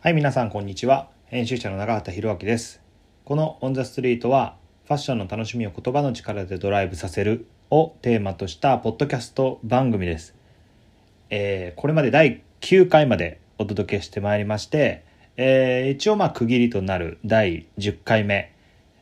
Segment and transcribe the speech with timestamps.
[0.00, 1.08] はい、皆さんこんにちは。
[1.26, 2.80] 編集者の永畑博明です。
[3.24, 10.36] このオンザストリートはファッションの楽しみを言葉の力でドライブさせるをテーマとしたポッドキャスト番組です。
[11.30, 15.02] えーこれまで第9回までお届けしてまいりまして、
[15.36, 18.54] えー一応まあ区切りとなる第10回目、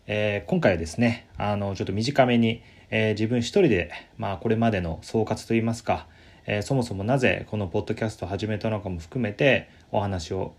[0.06, 6.06] えー今回はですねあのちょっと短めに、えー自分一人で、まあ、これまでの総括といいますか、
[6.46, 10.54] えーそもそもなぜこのポッドキャストを始めたのかも含めてお話を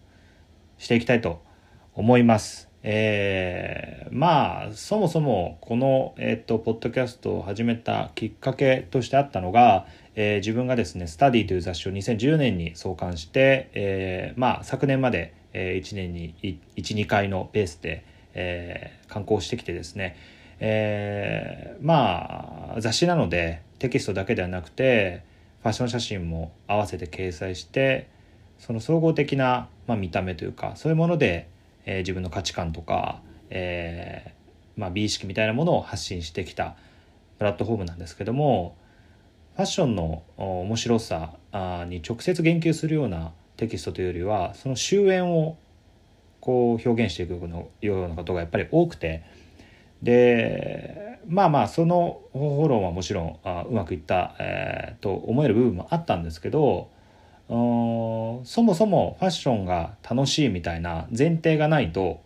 [0.78, 1.42] していきたいと
[1.94, 2.68] 思います。
[2.84, 16.36] えーまあそもそもこの、えっとポッドキャストを始めたきっかけとしてあったのが、えー自分がですね「スタディという雑誌を2010年に創刊して、えーまあ、昨年まで、え1年に
[16.78, 18.04] 12回のペースで、
[18.34, 20.16] えー刊行してきてですね、
[20.60, 25.24] えーまあ雑誌なのでテキストだけではなくて
[25.62, 28.08] ファッション写真も合わせて掲載して
[28.60, 31.50] その総合的な、まあ、見た目というかそういうもので、
[31.86, 36.76] えー自分の価値観とか、えーまあ、美意識みたいなものを発信してきた
[37.40, 38.76] プラットフォームなんですけども
[39.56, 41.34] ファッションの面白さ
[41.88, 45.58] に直接言及するようなテキストというよりはその終焉を
[46.42, 47.34] こう表現していく
[47.82, 49.24] ようなことがやっぱり多くて
[50.04, 56.90] でまあまあその方法論はもちろんあうまくいった、えーと思える部分もあったんですけど
[57.50, 57.54] そ
[58.64, 62.22] もそもファッションが楽しいみたいな前提がないと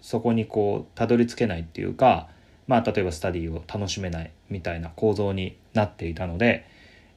[0.00, 2.28] そこにこうたどり着けないっていうか、
[2.66, 6.66] まあ、例えばスタディを楽しめないみたいな構造になっていたので、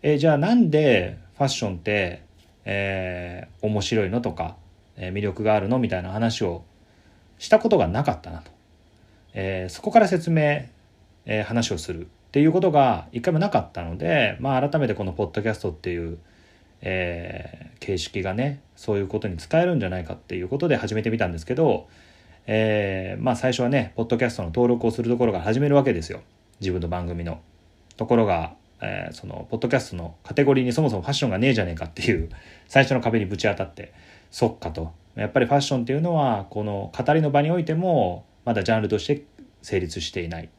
[0.04, 2.24] えじゃあなんでファッションって、
[2.66, 4.56] えー面白いのとか、
[4.96, 6.64] えー魅力があるのみたいな話を
[7.40, 8.52] したことがなかったなと、
[9.34, 10.66] えーそこから説明、
[11.26, 16.20] え話をするっていうことが一回もなかったので、まあ、改めてこのポッドキャストっていう、
[16.82, 21.88] えー形式がねそういうことに使えるんじゃないかっていうことで始めてみたんですけど、
[22.48, 26.22] えーまあ最初はねポッドキャストの登録をするところから始めるわけですよ。
[26.62, 27.42] 自分の番組の。
[27.98, 32.30] ところが、えーそのポッドキャストのカテゴリーにそもそもファッションがねえじゃねえかっていう
[32.68, 33.94] 最初の壁にぶち当たって。
[34.32, 34.94] そっかと。
[35.16, 39.24] やっぱりファッションっていうのはこの語りの場においてもまだジャンルとして
[39.62, 40.50] 成立していない。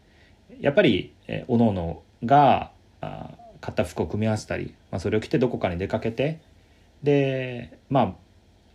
[0.61, 3.31] やっぱり、えー、各々があ
[3.67, 6.39] 買った服を組み合わせたり、まあ、それを着てどこかに出かけて
[7.03, 8.15] でま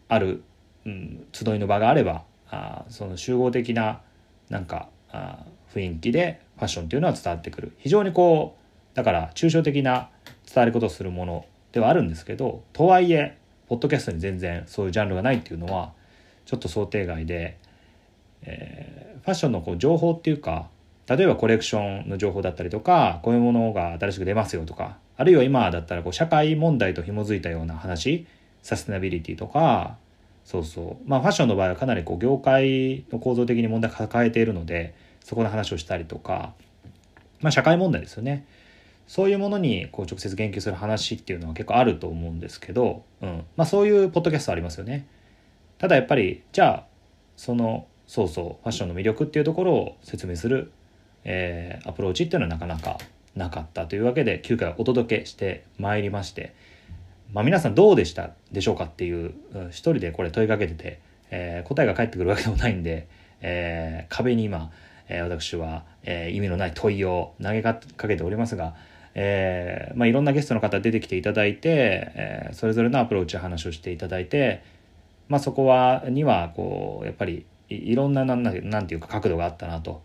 [0.09, 0.43] あある、
[0.85, 4.01] うん、集いの場があればあその集合的な
[4.49, 7.71] なんかあ雰囲気でファッションっていうのは伝わってくる。
[7.77, 8.57] 非常にこ
[8.93, 10.09] うだから抽象的な
[10.45, 13.37] 伝わることをするものではあるんですけどとはいえ
[13.69, 15.93] ポッドキャストに全然そういうジャンルがないっていうのは
[16.45, 17.57] ちょっと想定外で、
[18.43, 20.67] えーファッションのこう情報っていうか
[21.15, 28.25] 例えばコレクションの情報だったりとかこういうものが新しく出ますよとかあるいは今だったらこう社会問題と紐づいたような話
[28.61, 29.97] サステナビリティとか
[30.45, 31.09] そうそう。
[31.09, 36.53] まあファッションの場合はかなりこう業界の構造的に問題抱えているのでそこの話をしたりとか
[37.41, 38.45] まあ社会問題ですよね。
[39.07, 43.43] そういうものにこう直接言及する話っていうのは結構あると思うんですけど、うん。
[43.57, 45.05] まあ、そういうポッドキャストありますよね。
[45.77, 46.85] ただやっぱりじゃあ
[47.35, 50.71] そのそうそうファッションの魅力っていうところを説明する、
[51.23, 52.97] えーアプローチっていうのはなかなか
[53.35, 56.53] なかったというわけで9回お届けしてまいりまして、
[57.33, 59.33] まあ、皆さんどうでしたでしょうかっていう
[59.69, 60.99] 一人でこれ問いかけてて、
[61.29, 63.07] えー答えが返ってくるわけでもないんで、
[63.41, 64.71] えー壁に今、
[65.07, 68.75] えー私は、えー意味のない問いを投げかけておりますが、
[69.13, 74.63] えーまあ、いろんなゲストの方出てきていただいて、えーそれぞれのアプローチ話をしていただいて、
[75.29, 80.03] まあ、そこはにはこうやっぱりいろんななんなんなんていうか角度があったなと、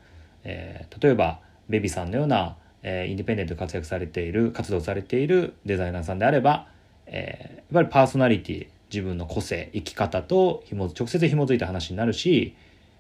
[0.49, 6.69] えー例えばベビさんのような、えーインディペンデントで活躍されている活動されているデザイナーさんであれば、
[7.07, 12.55] えーやっぱりパーソナリティ自分の個性生き方とひも直接紐づいた話になるし、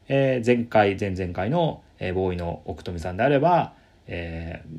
[0.08, 3.74] えー前回前々回の、えーボーイの奥富さんであれば、
[4.08, 4.78] えー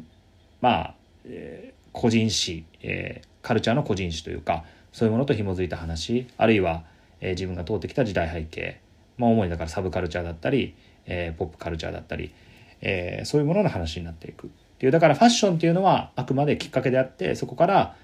[0.61, 0.95] まあ、
[1.25, 6.83] えー個人史、えーカルチャーの個人史というかそういうものと紐づいた話あるいは、
[7.21, 8.81] えー自分が通ってきた時代背景、
[9.17, 10.75] まあ、主にだからサブカルチャーだったり、
[11.05, 12.33] えーポップカルチャーだったり、
[12.81, 14.91] えーそういうものの話になっていくっていう。
[14.91, 17.95] だからファッションっていうのはあくまできっかけであってそこから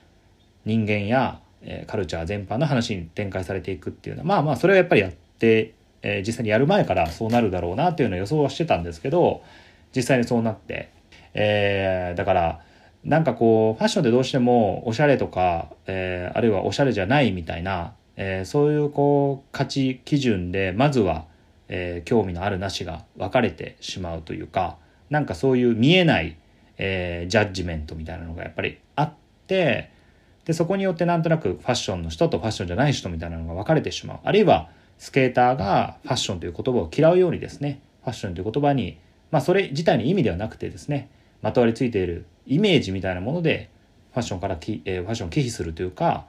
[0.65, 4.21] 人間や、えーカルチャー全般の話に展開されていくっていうの。
[4.21, 9.43] はまあまあそれはやっぱりやって、えー実際にやる前からそうなるだろうなっていうのを予想はしてたんですけど
[9.95, 10.89] 実際にそうなって、
[11.33, 12.59] えーだから
[13.03, 21.25] なんかこうファッションってどうしてもおしゃれとか、えーあるいはおしゃれじゃないみたいな、えーそういうこう価値基準でまずは、
[21.69, 24.77] えー興味のあるなしが分かれてしまうというか
[25.09, 26.37] なんかそういう見えない、
[26.77, 29.13] えージャッジメントみたいなのがやっぱりあっ
[29.47, 29.91] て
[30.45, 34.19] でそこによってなんとなくファッションの人とファッションじゃない人みたいなのが分かれてしまう。
[34.23, 38.97] あるいはスケーターがファッションという言葉を嫌うようにですねファッションという言葉に
[39.31, 41.09] まあそれ自体の意味ではなくてですね
[41.41, 43.69] まとわりついているイメージみたいなもので
[44.13, 46.25] ファッションからき、えー、ファッションを忌避するというか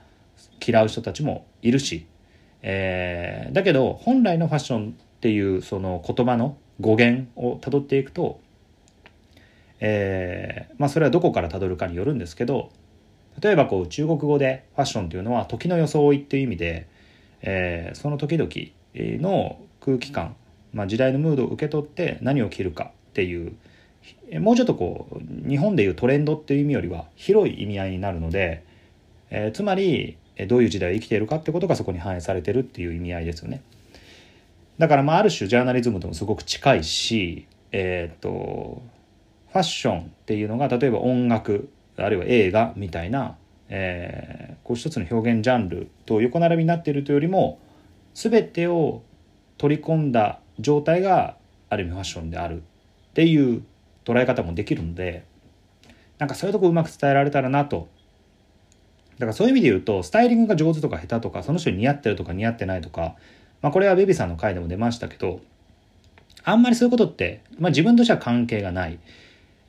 [0.66, 2.06] 嫌う人たちもいるし、
[2.62, 8.40] えー、だけど本来のファッションっていうその言葉の語源をたどっていくと、
[9.80, 12.70] えー、まあそれはどこからたどるかによるんですけど
[13.40, 16.86] 例えばこう中国語でファッションというのは時の装いっていう意味で、
[17.40, 18.50] えー、その時々
[18.94, 20.36] の空気感、
[20.74, 23.56] まあ、時代のムードを受け取って何を着るかっていう
[24.40, 28.62] もうちょっとこう日本でいうトレンドっていう意味よりは広い意味合いになるので、
[29.30, 30.18] えー、つまり
[30.48, 33.62] どういう時代を生きているかってことがそこに反映されてるっていう意味合いですよね。
[34.78, 38.82] だからまあある種ジャーナリズムともすごく近いし、えー、と
[39.52, 43.36] ファッションっていうのが例えば音楽あるいは映画みたいな、
[43.68, 47.60] えー、こう一つの表現ジャンルと横並びになっているというよりも
[48.14, 49.02] 全てを
[49.58, 51.36] 取り込んだ状態が
[51.70, 53.62] ある意味ファッションであるっていう
[54.04, 55.24] 捉え方もできるので
[56.18, 57.88] なんかそういうとこうまく伝えられたらなと。
[59.14, 63.14] だからそういう意味で言うとスタイリングが上手とか下手とかその人に似合ってるとか似合ってないとか、
[63.64, 65.40] まあ、これはベビさんの回でも出ましたけど
[66.42, 68.98] あんまりそういうことって、まあ、自分としては関係がない。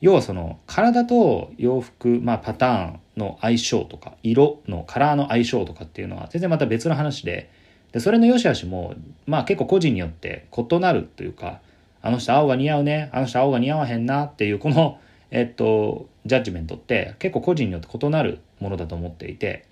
[0.02, 7.50] 要はその体と洋服、まあ、パターンの相性とか色のカラーの相性とかっていうのは全然また別の話で
[7.92, 8.94] でそれの良し悪しも、
[9.24, 11.62] まあ、結構個人によって異なるというか
[12.02, 15.00] あの人青が似合うねあの人青が似合わへんなっていうこの、
[15.30, 19.64] えっと、ジャッジメントって結構個人によって異なるものだと思っていて、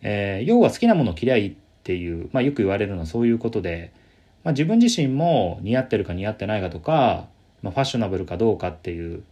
[0.00, 3.92] えー、要は好きなものを着りゃいいっていう、まあ、よく言われるのはそういうことで、
[4.44, 7.26] まあ、自分自身も似合ってるか似合ってないかとか、
[7.62, 9.22] まあ、ファッショナブルかどうかっていう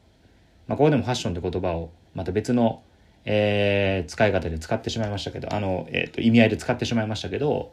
[0.71, 2.85] まあ、ここでもファッションって言葉をまた別の、
[3.25, 7.73] えー、使い方で使ってしまいましたけどあの、えー、と意味合いで使ってしまいましたけど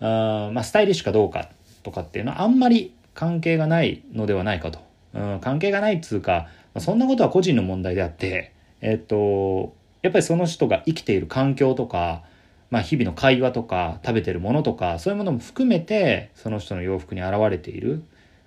[0.00, 1.50] あ、まあ、スタイリッシュかどうか
[1.82, 4.78] とかっていうのはあんまり関係がないのではないかと、
[5.12, 12.22] うん、関係がないっつうか、まあ、そんなことは個人の問題であってえっ、ー、とやっぱりその人が生きている環境とか、
[12.70, 18.02] まあ、日々の会話とか食べてるものとかそういうものも含めてその人の洋服に現れている、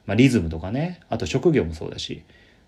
[0.06, 2.23] まあ、リズムとかねあと職業もそうだし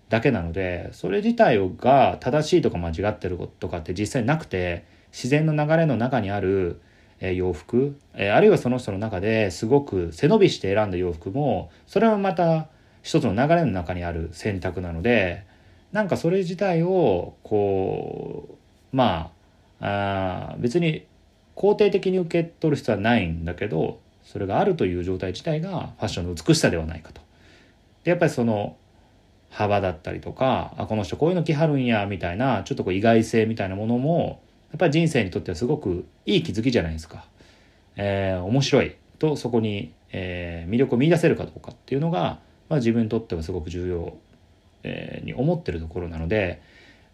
[0.08, 6.80] だけなのでそれ自体が正しいとか間違ってるとかって実際なくて自然の流れの中にある
[7.20, 12.68] 洋服あるいはその人の中ですごく背伸びして選んだ洋服もそれはまた
[13.02, 15.46] 一つの流れの中にある選択なので
[15.92, 18.58] なんかそれ自体をこ
[18.92, 19.30] うま
[19.80, 21.06] ああ別に
[21.56, 27.20] 肯定的に受け取る必要はないんだけどそれがあるという状態自体がファッションの美しさではないかと。
[28.04, 28.76] でやっぱりその
[29.50, 34.42] 幅だったりとかあこの人こういうの着はるんやみたいなちょっとこう意外性みたいなものも
[34.72, 37.24] やっぱり人生にとってはすごくいい気づきじゃないですか。
[37.96, 44.16] えー、面白いとそこに、えー、魅力を見出せるかどうかっていうのが、まあ、自分にとってはすごく重要、
[44.82, 46.60] えー、に思ってるところなので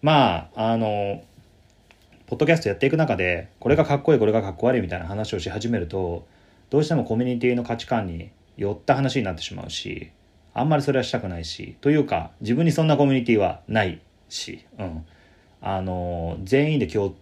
[0.00, 1.22] まああの
[2.30, 6.28] ポッドキャストやっていく中でこれがかっこいいこれがかっこ悪いみたいな話をし始めると
[6.70, 10.12] どうしてもコミュニティの価値観に寄った話になってしまうし
[10.54, 15.04] あんまりそれはしたくないしというか自分にそんなコミュニティはないし、うん、
[15.60, 17.16] あの全員で共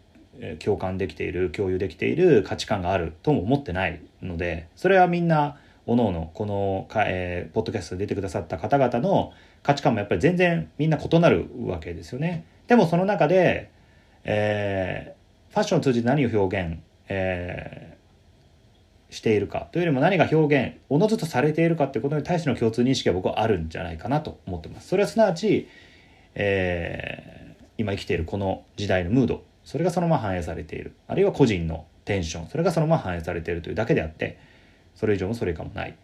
[0.62, 5.56] 共感できている共有できている価値観があるとも思ってないのでそれはみんな
[5.86, 9.32] おのおのこのか、えー、ポッドキャストで出てくださった方々の
[9.62, 12.44] 価値観もやっぱり全然みんな異なるわけですよね。
[12.66, 13.70] でもその中で、
[14.30, 17.96] えー、ファッションを通じて何を表現、え
[19.10, 24.88] しているかというよりも何が表現おのずとされているかってことに対しての共通認識は僕はあるんじゃないかなと思ってます。
[24.88, 25.66] それはすなわち、
[26.34, 34.38] えー、今生きているこの時代のムードそれがそのまま反映されているあるいは個人のテンションそれがそのまま反映されているというだけであって
[34.94, 35.96] それ以上もそれ以下もない。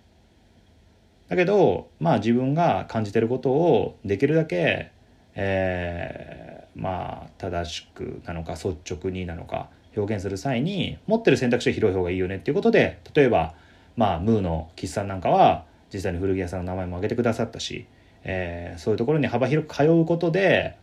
[1.29, 4.93] だけどまあ自分が感じてることをできるだけ、
[5.35, 6.44] えー、
[6.75, 13.55] まあ正しくなのか率直になのか表現する際に持ってる選択肢が広い方がいいよねっていうことで例えば
[13.97, 17.87] まあムーの岸さんなんかは実際に古着屋さんの名前も挙げてくださったし、
[18.25, 20.77] えー、そういうところに幅広く通うことで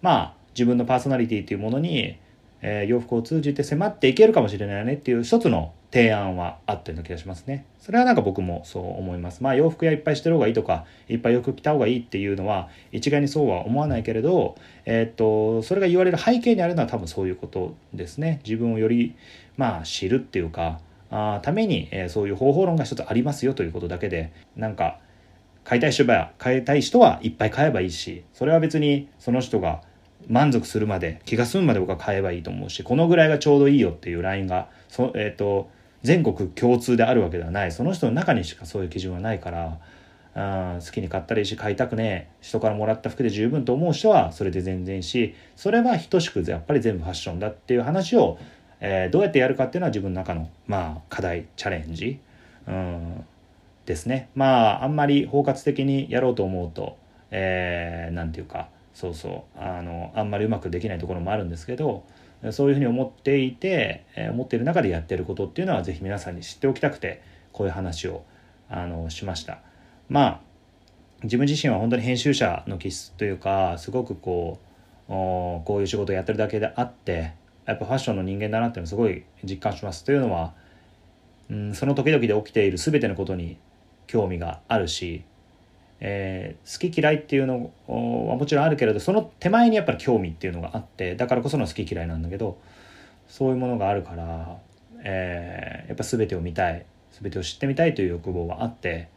[0.00, 2.18] まあ自分のパーソナリティというものに、
[2.62, 7.66] えー、洋服を通じて迫っていけるかもしれないよねっていう一つの提案はあったような気がしますね。
[7.78, 9.44] それはなんか僕もそう思います。
[9.44, 18.40] まあ洋服屋いっぱいしてる方がいいとか、いっぱい洋服着た方がいいっていうのは一概にそうは思わないけれど、えー、っと、それが言われる背景にあるのは多分そういうことですね。
[18.44, 19.14] 自分をより、
[19.56, 20.80] まあ知るっていうか、
[21.12, 24.98] あために、えー、そういう方法論が一つありますよということだけで、なんか、
[25.62, 29.80] 買いたい人は買いたい人はいっぱい買えばいいしそれは別にその人が
[30.28, 35.70] 満足するまで気が済むまで僕は買えばいいと思うしこのぐらいがちょうどいいよっていうラインがそ、えーと、
[36.04, 37.72] 全国共通であるわけではない。
[37.72, 39.78] その人の中にしかそういう基準はないから
[40.34, 42.34] あ好きに買ったらいいし買いたくねえ。
[42.42, 48.38] 人からもらった服で十分と思う人はそれで全然しそれは等しくやっぱり全部ファッションだっていう話を、
[48.80, 52.18] えー、どうやってやるかっていうのは自分の中の、まあ、課題チャレンジ、
[52.68, 53.24] うん、
[53.86, 54.28] ですね。
[54.34, 56.98] まああんまり包括的にやろうと思うと
[57.30, 62.04] 何、えー、て言うかそうそうあのあんまりうまくできないところもあるんですけど
[62.52, 67.22] そういうふうに思っていて、え、思っている中でやってることっていうのは是非皆さんに知っておきたくて
[67.52, 68.24] こういう話を
[68.68, 69.58] あのしました。
[70.08, 70.40] まあ
[71.22, 74.58] 自分自身は本当に編集者の気質というかすごくこ
[75.08, 77.32] うこういう仕事をやってるだけであって
[77.64, 80.52] やっぱファッションの人間だなっていうのすごい実感しますというのは、
[81.50, 83.58] うん、その時々で起きている全てのことに
[84.06, 85.24] 興味があるし
[86.00, 92.58] えー、好き嫌いっていうのはもちろんあるけれどその手前にやっぱり興味っていうのがあってだからこその好き嫌いなんだけど
[93.28, 94.58] そういうものがあるから、
[95.02, 96.84] えー、やっぱ全てを見たい
[97.20, 99.08] 全てを知ってみたいという欲望はあって、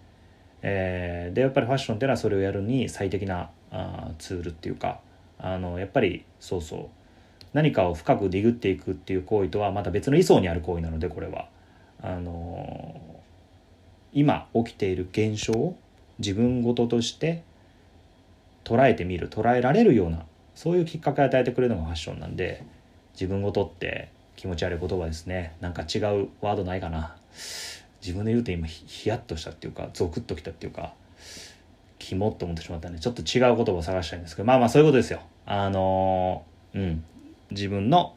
[0.62, 5.00] えー、でやっぱりファッションっていうのはそれをやるに最適なあツールっていうか
[5.40, 6.88] あのやっぱりそうそう
[7.54, 11.48] 何かを深くディグっていくっていう行為とはまた別の位相にある行為なのでこれは。
[12.02, 13.02] あの
[14.14, 15.76] 今起きている現象
[16.20, 17.44] 自分事として
[18.64, 22.66] 捉えてみる捉えられるようなそういうきっかけを与えてくれるのがファッションなんで
[23.14, 25.56] 自分事って気持ち悪い言葉ですね。
[25.62, 27.16] なんか違うワードないかな。
[28.02, 30.94] 自分で言うと今ヒヤッとしたっていうかゾクッときたっていうか
[32.00, 35.22] キモっと思ってしまったんでちょっと違う言葉を探したいんですけどまあまあそういうことですよ。
[35.46, 36.44] あの
[36.74, 37.04] うん。
[37.52, 38.16] 自分の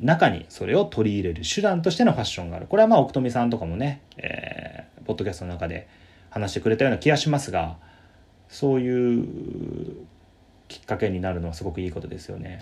[0.00, 2.66] 中にそれを取り入れる手段としてのファッションがある。
[2.66, 5.88] これはまあ奥富さんとかもね、えー、ポッドキャストの中で
[6.32, 7.76] 話してくれたような気がしますが
[8.48, 9.26] そういう
[10.68, 12.60] きっかけになるのはすごくいいことですよね。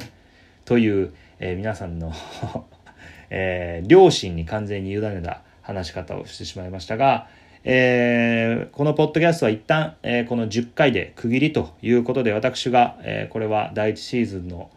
[0.64, 2.12] という、えー、皆さんの
[3.32, 7.28] えー、両親に完全に委ねた話し方をしてしまいましたが、
[7.62, 14.70] えー、このポッドキャストは一旦、えー、この10回で区切りということで私が、えー、これは第1シーズンの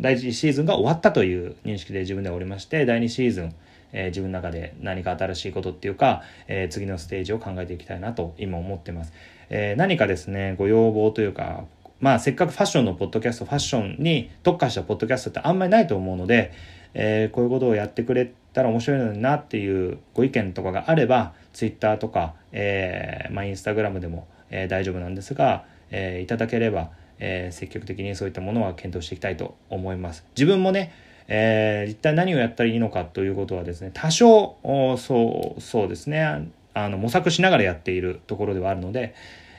[0.00, 3.54] 第1シーズンが終わったという認識で自分ではおりまして第2シーズン
[3.92, 9.12] えー、自分の中で何か新しいことっていうか、えー、次のステージを考えていきたいなと今思ってます。
[9.50, 11.64] えー、何かですね、ご要望というか、
[12.00, 16.52] まあせっかくファッションのポッドキャスト、ファッションに特化したポッドキャストってあんまりないと思うので、
[16.94, 30.24] え、こういうことをやってくれたら面白いのになっていうご意見とかがあれば、Twitter とか、え、まあ Instagram でも、え、大丈夫なんですが、え、いただければ、え、積極的にそういったものは検討していきたいと思います。
[30.36, 30.92] 自分もね、
[31.28, 34.56] えー、一体何をやったらいいのかということはですね多少
[34.98, 39.14] そうそうですねあの模索しながらやっているところではあるので、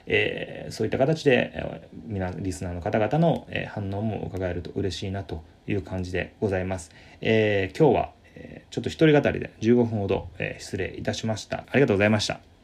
[0.06, 6.92] えー、そういった形で、え、皆リスナーの方々の、え、反応も伺えると嬉しいなという感じでございます。
[7.22, 11.66] えー、今日は、え、ちょっと一人語りで15分ほど、え、失礼いたしました。
[11.70, 12.57] ありがとうございました。